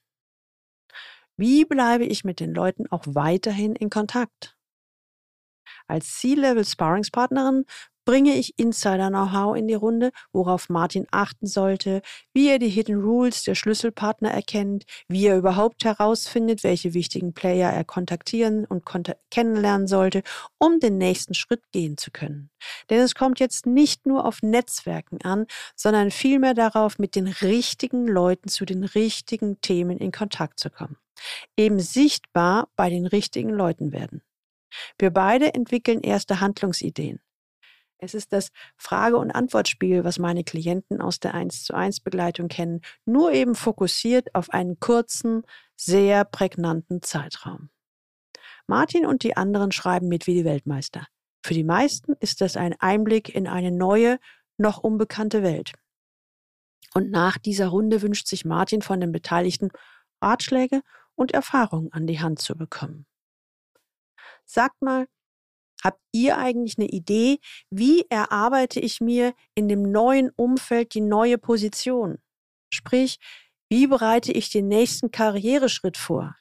Wie 1.37 1.65
bleibe 1.65 2.05
ich 2.05 2.25
mit 2.25 2.41
den 2.41 2.55
Leuten 2.55 2.87
auch 2.91 3.05
weiterhin 3.07 3.75
in 3.75 3.91
Kontakt? 3.91 4.57
Als 5.87 6.15
C-Level 6.15 6.65
Sparringspartnerin 6.65 7.65
bringe 8.05 8.35
ich 8.35 8.59
Insider-Know-how 8.59 9.57
in 9.57 9.67
die 9.67 9.75
Runde, 9.75 10.11
worauf 10.33 10.69
Martin 10.69 11.07
achten 11.11 11.47
sollte, 11.47 12.03
wie 12.33 12.49
er 12.49 12.59
die 12.59 12.69
Hidden 12.69 13.01
Rules 13.01 13.45
der 13.45 13.55
Schlüsselpartner 13.55 14.31
erkennt, 14.31 14.85
wie 15.09 15.27
er 15.27 15.39
überhaupt 15.39 15.85
herausfindet, 15.85 16.65
welche 16.65 16.95
wichtigen 16.95 17.33
Player 17.35 17.71
er 17.71 17.85
kontaktieren 17.85 18.65
und 18.65 18.85
kennenlernen 19.31 19.87
sollte, 19.87 20.23
um 20.59 20.81
den 20.81 20.99
nächsten 20.99 21.35
Schritt 21.35 21.63
gehen 21.73 21.97
zu 21.97 22.11
können. 22.11 22.51
Denn 22.91 23.01
es 23.01 23.15
kommt 23.15 23.41
jetzt 23.41 23.67
nicht 23.67 24.07
nur 24.07 24.25
auf 24.27 24.43
Netzwerken 24.43 25.21
an, 25.23 25.47
sondern 25.77 26.11
vielmehr 26.11 26.55
darauf, 26.55 26.99
mit 26.99 27.15
den 27.15 27.29
richtigen 27.29 28.07
Leuten 28.07 28.49
zu 28.49 28.65
den 28.65 28.85
richtigen 28.85 29.61
Themen 29.61 29.99
in 29.99 30.13
Kontakt 30.13 30.59
zu 30.59 30.71
kommen. 30.71 30.97
Eben 31.57 31.81
sichtbar 31.81 32.69
bei 32.77 32.91
den 32.91 33.07
richtigen 33.07 33.51
Leuten 33.51 33.93
werden. 33.93 34.23
Wir 34.99 35.11
beide 35.11 35.55
entwickeln 35.55 36.01
erste 36.01 36.41
Handlungsideen. 36.41 37.21
Es 37.99 38.15
ist 38.15 38.33
das 38.33 38.51
Frage- 38.77 39.17
und 39.17 39.31
Antwortspiel, 39.31 40.05
was 40.05 40.19
meine 40.19 40.45
Klienten 40.45 41.01
aus 41.01 41.21
der 41.21 41.35
1 41.35 41.65
zu 41.65 41.75
1 41.75 42.01
Begleitung 42.01 42.49
kennen, 42.49 42.81
nur 43.05 43.33
eben 43.33 43.55
fokussiert 43.55 44.35
auf 44.35 44.51
einen 44.51 44.79
kurzen, 44.81 45.43
sehr 45.77 46.25
prägnanten 46.25 47.03
Zeitraum. 47.03 47.71
Martin 48.67 49.07
und 49.07 49.23
die 49.23 49.37
anderen 49.37 49.73
schreiben 49.73 50.09
mit 50.09 50.27
wie 50.27 50.35
die 50.35 50.45
Weltmeister. 50.45 51.07
Für 51.45 51.55
die 51.55 51.65
meisten 51.65 52.15
ist 52.21 52.41
das 52.41 52.57
ein 52.57 52.75
Einblick 52.79 53.35
in 53.35 53.47
eine 53.47 53.71
neue, 53.71 54.19
noch 54.57 54.79
unbekannte 54.79 55.43
Welt. 55.43 55.73
Und 56.95 57.11
nach 57.11 57.39
dieser 57.39 57.69
Runde 57.69 58.03
wünscht 58.03 58.27
sich 58.27 58.45
Martin 58.45 58.81
von 58.81 59.01
den 59.01 59.13
Beteiligten 59.13 59.71
Ratschläge 60.23 60.83
und 61.17 61.33
Erfahrungen 61.33 61.93
an 61.93 62.07
die 62.07 62.21
Hand 62.21 62.39
zu 62.39 62.57
bekommen. 62.57 63.07
Sagt 64.45 64.81
mal, 64.81 65.07
Habt 65.85 66.01
ihr 66.13 66.39
eigentlich 66.39 66.79
eine 66.79 66.89
Idee, 66.89 67.39
wie 67.69 68.07
erarbeite 68.09 68.81
ich 68.81 69.03
mir 69.03 69.35
in 69.55 69.69
dem 69.69 69.83
neuen 69.83 70.31
Umfeld 70.35 70.95
die 70.95 71.03
neue 71.03 71.37
Position? 71.37 72.19
Sprich, 72.73 73.19
wie 73.69 73.87
bereite 73.87 74.33
ich 74.33 74.51
den 74.51 74.69
nächsten 74.69 75.11
Karriereschritt 75.11 75.99
vor? 75.99 76.37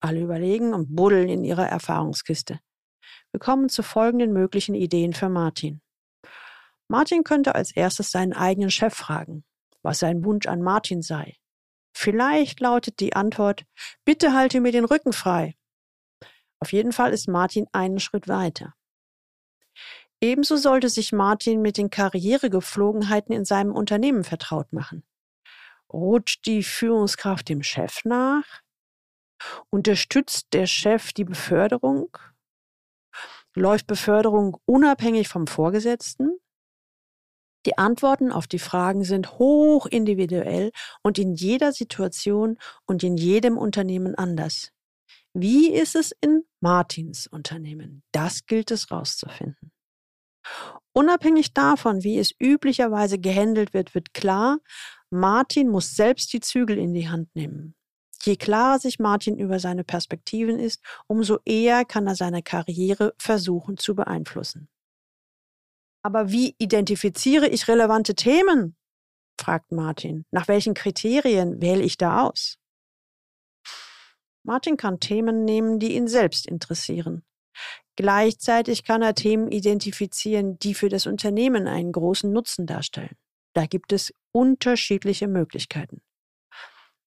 Alle 0.00 0.20
überlegen 0.20 0.72
und 0.72 0.94
buddeln 0.94 1.28
in 1.28 1.44
ihrer 1.44 1.66
Erfahrungskiste. 1.66 2.60
Wir 3.32 3.40
kommen 3.40 3.68
zu 3.68 3.82
folgenden 3.82 4.32
möglichen 4.32 4.74
Ideen 4.74 5.14
für 5.14 5.28
Martin. 5.28 5.80
Martin 6.88 7.24
könnte 7.24 7.54
als 7.54 7.74
erstes 7.74 8.10
seinen 8.10 8.32
eigenen 8.32 8.70
Chef 8.70 8.94
fragen, 8.94 9.44
was 9.82 9.98
sein 9.98 10.24
Wunsch 10.24 10.46
an 10.46 10.62
Martin 10.62 11.02
sei. 11.02 11.36
Vielleicht 11.92 12.60
lautet 12.60 13.00
die 13.00 13.14
Antwort, 13.14 13.64
bitte 14.04 14.32
halte 14.32 14.60
mir 14.60 14.72
den 14.72 14.84
Rücken 14.84 15.12
frei. 15.12 15.54
Auf 16.60 16.72
jeden 16.72 16.92
Fall 16.92 17.12
ist 17.12 17.28
Martin 17.28 17.66
einen 17.72 17.98
Schritt 17.98 18.28
weiter. 18.28 18.74
Ebenso 20.20 20.56
sollte 20.56 20.90
sich 20.90 21.12
Martin 21.12 21.62
mit 21.62 21.78
den 21.78 21.88
Karrieregeflogenheiten 21.88 23.34
in 23.34 23.46
seinem 23.46 23.72
Unternehmen 23.72 24.22
vertraut 24.22 24.72
machen. 24.72 25.02
Rutscht 25.90 26.44
die 26.46 26.62
Führungskraft 26.62 27.48
dem 27.48 27.62
Chef 27.62 28.04
nach? 28.04 28.44
Unterstützt 29.70 30.48
der 30.52 30.66
Chef 30.66 31.14
die 31.14 31.24
Beförderung? 31.24 32.16
Läuft 33.54 33.86
Beförderung 33.86 34.58
unabhängig 34.66 35.28
vom 35.28 35.46
Vorgesetzten? 35.46 36.38
Die 37.66 37.78
Antworten 37.78 38.30
auf 38.30 38.46
die 38.46 38.58
Fragen 38.58 39.04
sind 39.04 39.38
hoch 39.38 39.86
individuell 39.86 40.70
und 41.02 41.18
in 41.18 41.34
jeder 41.34 41.72
Situation 41.72 42.58
und 42.86 43.02
in 43.02 43.16
jedem 43.16 43.58
Unternehmen 43.58 44.14
anders. 44.14 44.72
Wie 45.32 45.70
ist 45.72 45.94
es 45.94 46.12
in 46.20 46.42
Martins 46.60 47.26
Unternehmen? 47.26 48.02
Das 48.12 48.46
gilt 48.46 48.70
es 48.70 48.90
rauszufinden. 48.90 49.72
Unabhängig 50.92 51.54
davon, 51.54 52.02
wie 52.02 52.18
es 52.18 52.34
üblicherweise 52.40 53.18
gehandelt 53.18 53.72
wird, 53.72 53.94
wird 53.94 54.12
klar, 54.12 54.58
Martin 55.10 55.68
muss 55.68 55.94
selbst 55.94 56.32
die 56.32 56.40
Zügel 56.40 56.78
in 56.78 56.94
die 56.94 57.08
Hand 57.08 57.34
nehmen. 57.34 57.74
Je 58.22 58.36
klarer 58.36 58.78
sich 58.78 58.98
Martin 58.98 59.38
über 59.38 59.58
seine 59.58 59.84
Perspektiven 59.84 60.58
ist, 60.58 60.82
umso 61.06 61.38
eher 61.44 61.84
kann 61.84 62.06
er 62.06 62.16
seine 62.16 62.42
Karriere 62.42 63.14
versuchen 63.18 63.76
zu 63.76 63.94
beeinflussen. 63.94 64.68
Aber 66.02 66.30
wie 66.30 66.54
identifiziere 66.58 67.48
ich 67.48 67.68
relevante 67.68 68.14
Themen? 68.14 68.76
fragt 69.40 69.72
Martin. 69.72 70.26
Nach 70.30 70.48
welchen 70.48 70.74
Kriterien 70.74 71.62
wähle 71.62 71.82
ich 71.82 71.96
da 71.96 72.26
aus? 72.26 72.59
Martin 74.42 74.76
kann 74.76 75.00
Themen 75.00 75.44
nehmen, 75.44 75.78
die 75.78 75.94
ihn 75.94 76.08
selbst 76.08 76.46
interessieren. 76.46 77.24
Gleichzeitig 77.96 78.84
kann 78.84 79.02
er 79.02 79.14
Themen 79.14 79.48
identifizieren, 79.48 80.58
die 80.58 80.74
für 80.74 80.88
das 80.88 81.06
Unternehmen 81.06 81.66
einen 81.66 81.92
großen 81.92 82.32
Nutzen 82.32 82.66
darstellen. 82.66 83.16
Da 83.52 83.66
gibt 83.66 83.92
es 83.92 84.14
unterschiedliche 84.32 85.28
Möglichkeiten. 85.28 86.00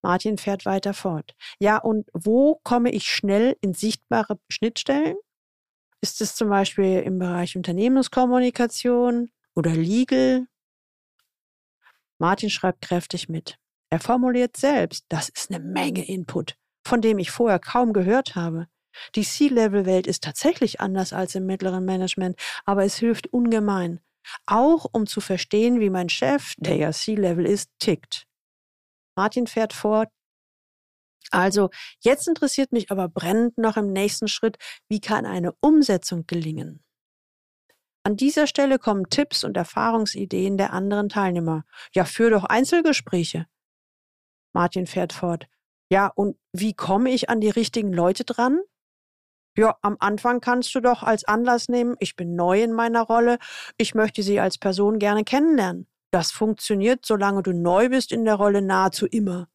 Martin 0.03 0.37
fährt 0.37 0.65
weiter 0.65 0.93
fort. 0.93 1.33
Ja, 1.59 1.77
und 1.77 2.09
wo 2.13 2.59
komme 2.63 2.91
ich 2.91 3.05
schnell 3.05 3.57
in 3.61 3.73
sichtbare 3.73 4.37
Schnittstellen? 4.49 5.15
Ist 6.01 6.19
es 6.19 6.35
zum 6.35 6.49
Beispiel 6.49 6.99
im 6.99 7.17
Bereich 7.17 7.55
Unternehmenskommunikation 7.55 9.31
oder 9.55 9.71
Legal? 9.71 10.45
Martin 12.19 12.49
schreibt 12.49 12.81
kräftig 12.81 13.29
mit. 13.29 13.57
Er 13.89 13.99
formuliert 13.99 14.57
selbst, 14.57 15.05
das 15.07 15.29
ist 15.29 15.49
eine 15.49 15.63
Menge 15.63 16.05
Input 16.05 16.57
von 16.83 17.01
dem 17.01 17.19
ich 17.19 17.31
vorher 17.31 17.59
kaum 17.59 17.93
gehört 17.93 18.35
habe. 18.35 18.67
Die 19.15 19.23
C-Level-Welt 19.23 20.07
ist 20.07 20.23
tatsächlich 20.23 20.79
anders 20.79 21.13
als 21.13 21.35
im 21.35 21.45
mittleren 21.45 21.85
Management, 21.85 22.39
aber 22.65 22.83
es 22.85 22.97
hilft 22.97 23.27
ungemein. 23.27 23.99
Auch 24.45 24.85
um 24.91 25.07
zu 25.07 25.21
verstehen, 25.21 25.79
wie 25.79 25.89
mein 25.89 26.09
Chef, 26.09 26.53
der 26.57 26.75
ja 26.77 26.91
C-Level 26.91 27.45
ist, 27.45 27.69
tickt. 27.79 28.25
Martin 29.15 29.47
fährt 29.47 29.73
fort. 29.73 30.09
Also, 31.31 31.69
jetzt 31.99 32.27
interessiert 32.27 32.71
mich 32.71 32.91
aber 32.91 33.09
brennend 33.09 33.57
noch 33.57 33.77
im 33.77 33.91
nächsten 33.91 34.27
Schritt, 34.27 34.57
wie 34.87 35.01
kann 35.01 35.25
eine 35.25 35.53
Umsetzung 35.61 36.25
gelingen? 36.27 36.83
An 38.05 38.17
dieser 38.17 38.47
Stelle 38.47 38.79
kommen 38.79 39.09
Tipps 39.09 39.43
und 39.43 39.55
Erfahrungsideen 39.55 40.57
der 40.57 40.73
anderen 40.73 41.07
Teilnehmer. 41.07 41.63
Ja, 41.93 42.03
führ 42.03 42.29
doch 42.29 42.43
Einzelgespräche. 42.43 43.47
Martin 44.53 44.87
fährt 44.87 45.13
fort. 45.13 45.47
Ja, 45.89 46.07
und 46.07 46.37
wie 46.53 46.73
komme 46.73 47.11
ich 47.11 47.29
an 47.29 47.41
die 47.41 47.49
richtigen 47.49 47.93
Leute 47.93 48.23
dran? 48.23 48.59
Ja, 49.55 49.77
am 49.81 49.97
Anfang 49.99 50.41
kannst 50.41 50.73
du 50.73 50.79
doch 50.79 51.03
als 51.03 51.25
Anlass 51.25 51.69
nehmen, 51.69 51.95
ich 51.99 52.15
bin 52.15 52.35
neu 52.35 52.63
in 52.63 52.73
meiner 52.73 53.03
Rolle, 53.03 53.37
ich 53.77 53.93
möchte 53.93 54.23
sie 54.23 54.39
als 54.39 54.57
Person 54.57 54.97
gerne 54.97 55.23
kennenlernen. 55.23 55.87
Das 56.11 56.31
funktioniert, 56.31 57.05
solange 57.05 57.43
du 57.43 57.53
neu 57.53 57.89
bist 57.89 58.11
in 58.11 58.25
der 58.25 58.35
Rolle, 58.35 58.61
nahezu 58.61 59.05
immer. 59.05 59.47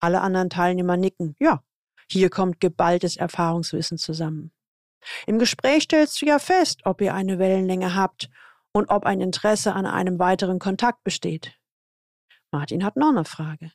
Alle 0.00 0.22
anderen 0.22 0.48
Teilnehmer 0.48 0.96
nicken. 0.96 1.34
Ja, 1.40 1.62
hier 2.10 2.30
kommt 2.30 2.60
geballtes 2.60 3.16
Erfahrungswissen 3.16 3.98
zusammen. 3.98 4.52
Im 5.26 5.38
Gespräch 5.38 5.84
stellst 5.84 6.20
du 6.20 6.26
ja 6.26 6.38
fest, 6.38 6.80
ob 6.84 7.00
ihr 7.00 7.14
eine 7.14 7.38
Wellenlänge 7.38 7.94
habt 7.94 8.30
und 8.72 8.90
ob 8.90 9.04
ein 9.04 9.20
Interesse 9.20 9.74
an 9.74 9.86
einem 9.86 10.18
weiteren 10.18 10.58
Kontakt 10.58 11.04
besteht. 11.04 11.58
Martin 12.50 12.84
hat 12.84 12.96
noch 12.96 13.10
eine 13.10 13.24
Frage. 13.24 13.72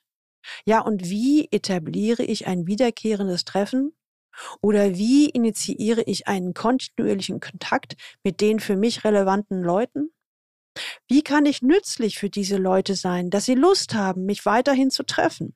Ja, 0.66 0.82
und 0.82 1.10
wie 1.10 1.48
etabliere 1.52 2.24
ich 2.24 2.48
ein 2.48 2.68
wiederkehrendes 2.68 3.46
Treffen? 3.46 3.94
Oder 4.62 4.96
wie 4.96 5.30
initiiere 5.30 6.02
ich 6.04 6.28
einen 6.28 6.54
kontinuierlichen 6.54 7.40
Kontakt 7.40 7.96
mit 8.24 8.42
den 8.42 8.60
für 8.60 8.76
mich 8.76 9.04
relevanten 9.04 9.62
Leuten? 9.62 10.12
Wie 11.08 11.22
kann 11.22 11.46
ich 11.46 11.62
nützlich 11.62 12.18
für 12.18 12.30
diese 12.30 12.58
Leute 12.58 12.96
sein, 12.96 13.30
dass 13.30 13.46
sie 13.46 13.56
Lust 13.56 13.94
haben, 13.94 14.26
mich 14.26 14.46
weiterhin 14.46 14.90
zu 14.90 15.04
treffen? 15.04 15.56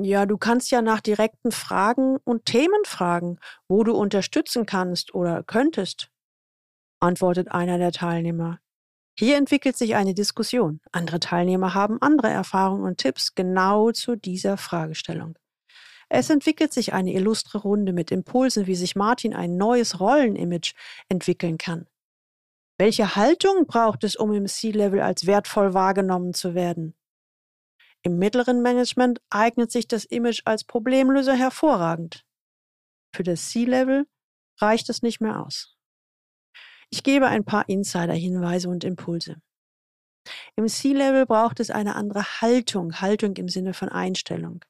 Ja, 0.00 0.26
du 0.26 0.38
kannst 0.38 0.70
ja 0.70 0.80
nach 0.80 1.00
direkten 1.00 1.50
Fragen 1.50 2.18
und 2.24 2.44
Themen 2.44 2.84
fragen, 2.84 3.38
wo 3.66 3.82
du 3.82 3.94
unterstützen 3.96 4.64
kannst 4.64 5.12
oder 5.14 5.42
könntest, 5.42 6.10
antwortet 7.00 7.50
einer 7.50 7.78
der 7.78 7.92
Teilnehmer. 7.92 8.60
Hier 9.20 9.36
entwickelt 9.36 9.76
sich 9.76 9.96
eine 9.96 10.14
Diskussion. 10.14 10.80
Andere 10.92 11.18
Teilnehmer 11.18 11.74
haben 11.74 12.00
andere 12.00 12.28
Erfahrungen 12.28 12.84
und 12.84 12.98
Tipps 12.98 13.34
genau 13.34 13.90
zu 13.90 14.14
dieser 14.14 14.56
Fragestellung. 14.56 15.36
Es 16.08 16.30
entwickelt 16.30 16.72
sich 16.72 16.92
eine 16.92 17.12
illustre 17.12 17.58
Runde 17.58 17.92
mit 17.92 18.12
Impulsen, 18.12 18.68
wie 18.68 18.76
sich 18.76 18.94
Martin 18.94 19.34
ein 19.34 19.56
neues 19.56 19.98
Rollenimage 19.98 20.72
entwickeln 21.08 21.58
kann. 21.58 21.88
Welche 22.78 23.16
Haltung 23.16 23.66
braucht 23.66 24.04
es, 24.04 24.14
um 24.14 24.32
im 24.32 24.46
C-Level 24.46 25.00
als 25.00 25.26
wertvoll 25.26 25.74
wahrgenommen 25.74 26.32
zu 26.32 26.54
werden? 26.54 26.94
Im 28.02 28.18
mittleren 28.18 28.62
Management 28.62 29.20
eignet 29.30 29.72
sich 29.72 29.88
das 29.88 30.04
Image 30.04 30.42
als 30.44 30.62
Problemlöser 30.62 31.34
hervorragend. 31.34 32.24
Für 33.12 33.24
das 33.24 33.50
C-Level 33.50 34.06
reicht 34.60 34.88
es 34.88 35.02
nicht 35.02 35.20
mehr 35.20 35.44
aus. 35.44 35.77
Ich 36.90 37.02
gebe 37.02 37.26
ein 37.26 37.44
paar 37.44 37.68
Insider-Hinweise 37.68 38.68
und 38.68 38.84
Impulse. 38.84 39.36
Im 40.56 40.68
C-Level 40.68 41.26
braucht 41.26 41.60
es 41.60 41.70
eine 41.70 41.94
andere 41.94 42.40
Haltung, 42.40 43.00
Haltung 43.00 43.36
im 43.36 43.48
Sinne 43.48 43.74
von 43.74 43.88
Einstellung. 43.88 44.64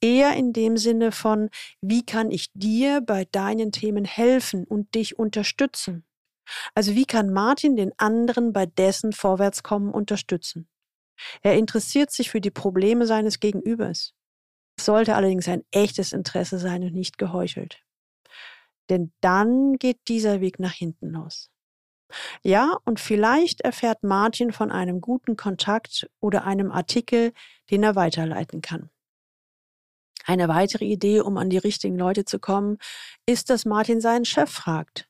Eher 0.00 0.34
in 0.34 0.52
dem 0.52 0.76
Sinne 0.76 1.12
von, 1.12 1.50
wie 1.80 2.04
kann 2.04 2.30
ich 2.30 2.50
dir 2.54 3.00
bei 3.00 3.24
deinen 3.24 3.72
Themen 3.72 4.04
helfen 4.04 4.64
und 4.64 4.94
dich 4.94 5.18
unterstützen? 5.18 6.04
Also 6.74 6.94
wie 6.94 7.04
kann 7.04 7.32
Martin 7.32 7.76
den 7.76 7.92
anderen 7.98 8.52
bei 8.52 8.66
dessen 8.66 9.12
Vorwärtskommen 9.12 9.92
unterstützen? 9.92 10.68
Er 11.42 11.56
interessiert 11.56 12.10
sich 12.10 12.30
für 12.30 12.40
die 12.40 12.50
Probleme 12.50 13.06
seines 13.06 13.40
Gegenübers. 13.40 14.14
Es 14.78 14.84
sollte 14.84 15.16
allerdings 15.16 15.48
ein 15.48 15.64
echtes 15.72 16.12
Interesse 16.12 16.58
sein 16.58 16.82
und 16.84 16.94
nicht 16.94 17.18
geheuchelt. 17.18 17.82
Denn 18.88 19.12
dann 19.20 19.74
geht 19.78 19.98
dieser 20.08 20.40
Weg 20.40 20.58
nach 20.58 20.72
hinten 20.72 21.10
los. 21.10 21.50
Ja, 22.42 22.78
und 22.84 23.00
vielleicht 23.00 23.60
erfährt 23.60 24.02
Martin 24.02 24.52
von 24.52 24.70
einem 24.70 25.00
guten 25.00 25.36
Kontakt 25.36 26.08
oder 26.20 26.44
einem 26.44 26.70
Artikel, 26.70 27.32
den 27.70 27.82
er 27.82 27.96
weiterleiten 27.96 28.62
kann. 28.62 28.90
Eine 30.24 30.48
weitere 30.48 30.84
Idee, 30.84 31.20
um 31.20 31.38
an 31.38 31.48
die 31.48 31.58
richtigen 31.58 31.96
Leute 31.96 32.24
zu 32.24 32.38
kommen, 32.38 32.78
ist, 33.26 33.50
dass 33.50 33.64
Martin 33.64 34.00
seinen 34.00 34.24
Chef 34.24 34.50
fragt. 34.50 35.08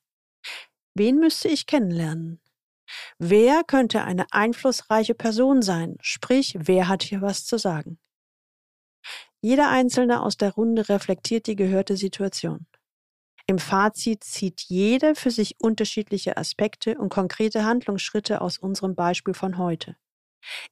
Wen 0.94 1.18
müsste 1.18 1.48
ich 1.48 1.66
kennenlernen? 1.66 2.40
Wer 3.18 3.64
könnte 3.64 4.02
eine 4.02 4.26
einflussreiche 4.32 5.14
Person 5.14 5.62
sein? 5.62 5.96
Sprich, 6.00 6.56
wer 6.58 6.88
hat 6.88 7.02
hier 7.02 7.20
was 7.20 7.44
zu 7.44 7.58
sagen? 7.58 7.98
Jeder 9.40 9.70
Einzelne 9.70 10.22
aus 10.22 10.36
der 10.36 10.52
Runde 10.52 10.88
reflektiert 10.88 11.46
die 11.46 11.56
gehörte 11.56 11.96
Situation. 11.96 12.66
Im 13.50 13.58
Fazit 13.58 14.24
zieht 14.24 14.60
jeder 14.68 15.14
für 15.14 15.30
sich 15.30 15.56
unterschiedliche 15.58 16.36
Aspekte 16.36 16.98
und 16.98 17.08
konkrete 17.08 17.64
Handlungsschritte 17.64 18.42
aus 18.42 18.58
unserem 18.58 18.94
Beispiel 18.94 19.32
von 19.32 19.56
heute. 19.56 19.96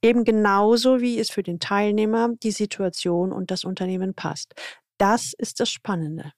Eben 0.03 0.25
genauso, 0.25 1.01
wie 1.01 1.19
es 1.19 1.31
für 1.31 1.43
den 1.43 1.59
Teilnehmer, 1.59 2.35
die 2.43 2.51
Situation 2.51 3.33
und 3.33 3.51
das 3.51 3.65
Unternehmen 3.65 4.15
passt. 4.15 4.55
Das 4.99 5.33
ist 5.33 5.59
das 5.61 5.71
Spannende. 5.71 6.33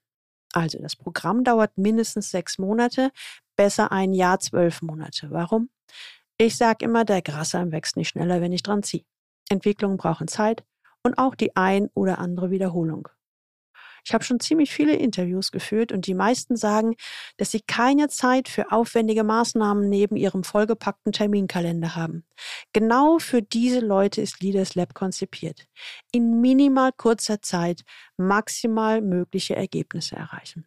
Also 0.52 0.78
das 0.80 0.96
Programm 0.96 1.44
dauert 1.44 1.76
mindestens 1.76 2.30
sechs 2.30 2.58
Monate, 2.58 3.10
besser 3.56 3.92
ein 3.92 4.12
Jahr, 4.12 4.40
zwölf 4.40 4.82
Monate. 4.82 5.30
Warum? 5.30 5.70
Ich 6.38 6.56
sage 6.56 6.84
immer, 6.84 7.04
der 7.04 7.22
Grashalm 7.22 7.72
wächst 7.72 7.96
nicht 7.96 8.08
schneller, 8.08 8.40
wenn 8.40 8.52
ich 8.52 8.62
dran 8.62 8.82
ziehe. 8.82 9.04
Entwicklungen 9.50 9.96
brauchen 9.96 10.28
Zeit 10.28 10.64
und 11.02 11.18
auch 11.18 11.34
die 11.34 11.56
ein 11.56 11.88
oder 11.94 12.18
andere 12.18 12.50
Wiederholung. 12.50 13.08
Ich 14.08 14.14
habe 14.14 14.24
schon 14.24 14.40
ziemlich 14.40 14.72
viele 14.72 14.96
Interviews 14.96 15.52
geführt 15.52 15.92
und 15.92 16.06
die 16.06 16.14
meisten 16.14 16.56
sagen, 16.56 16.94
dass 17.36 17.50
sie 17.50 17.60
keine 17.60 18.08
Zeit 18.08 18.48
für 18.48 18.72
aufwendige 18.72 19.22
Maßnahmen 19.22 19.86
neben 19.86 20.16
ihrem 20.16 20.44
vollgepackten 20.44 21.12
Terminkalender 21.12 21.94
haben. 21.94 22.24
Genau 22.72 23.18
für 23.18 23.42
diese 23.42 23.80
Leute 23.80 24.22
ist 24.22 24.40
Leaders 24.40 24.74
Lab 24.76 24.94
konzipiert. 24.94 25.66
In 26.10 26.40
minimal 26.40 26.92
kurzer 26.96 27.42
Zeit 27.42 27.82
maximal 28.16 29.02
mögliche 29.02 29.54
Ergebnisse 29.56 30.16
erreichen. 30.16 30.66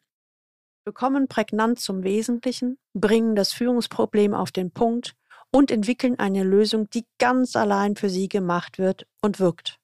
Wir 0.84 0.94
kommen 0.94 1.28
prägnant 1.28 1.80
zum 1.80 2.04
Wesentlichen, 2.04 2.78
bringen 2.94 3.36
das 3.36 3.54
Führungsproblem 3.54 4.36
auf 4.36 4.52
den 4.52 4.70
Punkt 4.70 5.16
und 5.52 5.72
entwickeln 5.72 6.20
eine 6.20 6.44
Lösung, 6.44 6.92
die 6.92 7.08
ganz 7.18 7.56
allein 7.56 7.96
für 7.96 8.12
sie 8.12 8.30
gemacht 8.30 8.78
wird 8.78 9.08
und 9.24 9.40
wirkt. 9.40 9.81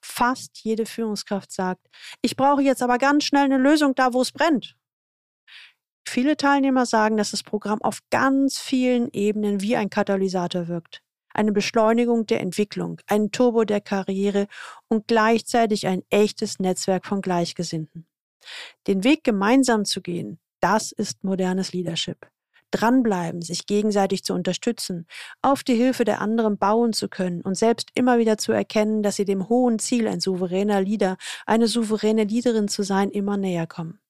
Fast 0.00 0.58
jede 0.62 0.86
Führungskraft 0.86 1.52
sagt, 1.52 1.86
ich 2.22 2.36
brauche 2.36 2.62
jetzt 2.62 2.82
aber 2.82 2.98
ganz 2.98 3.24
schnell 3.24 3.44
eine 3.44 3.58
Lösung 3.58 3.94
da, 3.94 4.12
wo 4.12 4.22
es 4.22 4.32
brennt. 4.32 4.76
Viele 6.06 6.36
Teilnehmer 6.36 6.86
sagen, 6.86 7.16
dass 7.16 7.30
das 7.30 7.42
Programm 7.42 7.82
auf 7.82 8.00
ganz 8.10 8.58
vielen 8.58 9.10
Ebenen 9.12 9.60
wie 9.60 9.76
ein 9.76 9.90
Katalysator 9.90 10.68
wirkt. 10.68 11.02
Eine 11.32 11.52
Beschleunigung 11.52 12.26
der 12.26 12.40
Entwicklung, 12.40 13.00
ein 13.06 13.30
Turbo 13.30 13.64
der 13.64 13.80
Karriere 13.80 14.48
und 14.88 15.06
gleichzeitig 15.06 15.86
ein 15.86 16.02
echtes 16.10 16.58
Netzwerk 16.58 17.06
von 17.06 17.20
Gleichgesinnten. 17.20 18.06
Den 18.88 19.04
Weg 19.04 19.22
gemeinsam 19.22 19.84
zu 19.84 20.00
gehen, 20.00 20.40
das 20.60 20.90
ist 20.90 21.22
modernes 21.22 21.72
Leadership 21.72 22.26
dranbleiben, 22.70 23.42
sich 23.42 23.66
gegenseitig 23.66 24.24
zu 24.24 24.34
unterstützen, 24.34 25.06
auf 25.42 25.62
die 25.62 25.74
Hilfe 25.74 26.04
der 26.04 26.20
anderen 26.20 26.58
bauen 26.58 26.92
zu 26.92 27.08
können 27.08 27.42
und 27.42 27.56
selbst 27.56 27.90
immer 27.94 28.18
wieder 28.18 28.38
zu 28.38 28.52
erkennen, 28.52 29.02
dass 29.02 29.16
sie 29.16 29.24
dem 29.24 29.48
hohen 29.48 29.78
Ziel, 29.78 30.08
ein 30.08 30.20
souveräner 30.20 30.80
Leader, 30.80 31.16
eine 31.46 31.66
souveräne 31.66 32.24
Leaderin 32.24 32.68
zu 32.68 32.82
sein, 32.82 33.10
immer 33.10 33.36
näher 33.36 33.66
kommen. 33.66 34.00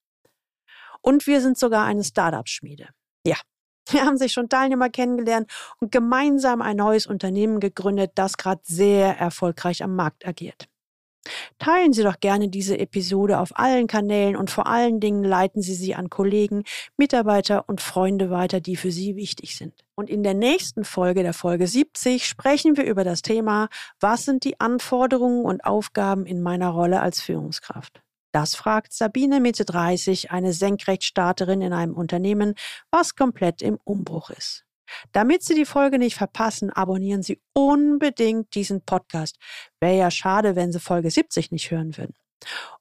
Und 1.03 1.27
wir 1.27 1.41
sind 1.41 1.59
sogar 1.59 1.87
eine 1.87 2.05
Startup-Schmiede. 2.05 2.89
Ja, 3.27 3.37
wir 3.91 4.05
haben 4.05 4.19
sich 4.19 4.33
schon 4.33 4.49
Teilnehmer 4.49 4.91
kennengelernt 4.91 5.51
und 5.81 5.93
gemeinsam 5.93 6.63
ein 6.63 6.77
neues 6.77 7.07
Unternehmen 7.07 7.61
gegründet, 7.61 8.13
das 8.15 8.37
gerade 8.37 8.61
sehr 8.65 9.19
erfolgreich 9.19 9.83
am 9.83 9.97
Markt 9.97 10.27
agiert. 10.27 10.69
Teilen 11.59 11.93
Sie 11.93 12.03
doch 12.03 12.19
gerne 12.21 12.49
diese 12.49 12.79
Episode 12.79 13.39
auf 13.39 13.51
allen 13.59 13.87
Kanälen 13.87 14.37
und 14.37 14.51
vor 14.51 14.67
allen 14.67 15.01
Dingen 15.01 15.23
leiten 15.23 15.61
Sie 15.61 15.75
sie 15.75 15.95
an 15.95 16.09
Kollegen, 16.09 16.65
Mitarbeiter 16.97 17.69
und 17.69 17.81
Freunde 17.81 18.31
weiter, 18.31 18.61
die 18.61 18.77
für 18.77 18.91
Sie 18.91 19.17
wichtig 19.17 19.57
sind. 19.57 19.75
Und 19.95 20.09
in 20.09 20.23
der 20.23 20.35
nächsten 20.35 20.85
Folge, 20.85 21.23
der 21.23 21.35
Folge 21.35 21.67
70, 21.67 22.27
sprechen 22.27 22.77
wir 22.77 22.85
über 22.85 23.05
das 23.05 23.21
Thema, 23.21 23.69
was 24.01 24.25
sind 24.25 24.45
die 24.45 24.61
Anforderungen 24.61 25.45
und 25.45 25.65
Aufgaben 25.65 26.25
in 26.25 26.41
meiner 26.41 26.71
Rolle 26.71 27.01
als 27.01 27.21
Führungskraft? 27.21 28.03
Das 28.33 28.55
fragt 28.55 28.93
Sabine 28.93 29.41
Mitte 29.41 29.65
30, 29.65 30.31
eine 30.31 30.53
Senkrechtstarterin 30.53 31.61
in 31.61 31.73
einem 31.73 31.95
Unternehmen, 31.95 32.55
was 32.91 33.17
komplett 33.17 33.61
im 33.61 33.79
Umbruch 33.85 34.31
ist. 34.31 34.65
Damit 35.13 35.43
Sie 35.43 35.55
die 35.55 35.65
Folge 35.65 35.99
nicht 35.99 36.17
verpassen, 36.17 36.71
abonnieren 36.71 37.23
Sie 37.23 37.41
unbedingt 37.53 38.55
diesen 38.55 38.83
Podcast. 38.85 39.37
Wäre 39.81 39.97
ja 39.97 40.11
schade, 40.11 40.57
wenn 40.57 40.73
Sie 40.73 40.81
Folge 40.81 41.11
70 41.11 41.51
nicht 41.51 41.71
hören 41.71 41.97
würden. 41.97 42.15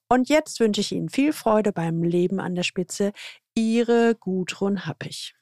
Und 0.07 0.29
jetzt 0.29 0.59
wünsche 0.59 0.81
ich 0.81 0.91
Ihnen 0.91 1.09
viel 1.09 1.33
Freude 1.33 1.71
beim 1.71 2.03
Leben 2.03 2.39
an 2.39 2.55
der 2.55 2.63
Spitze. 2.63 3.11
Ihre 3.55 4.15
Gudrun 4.15 4.85
Happig. 4.85 5.35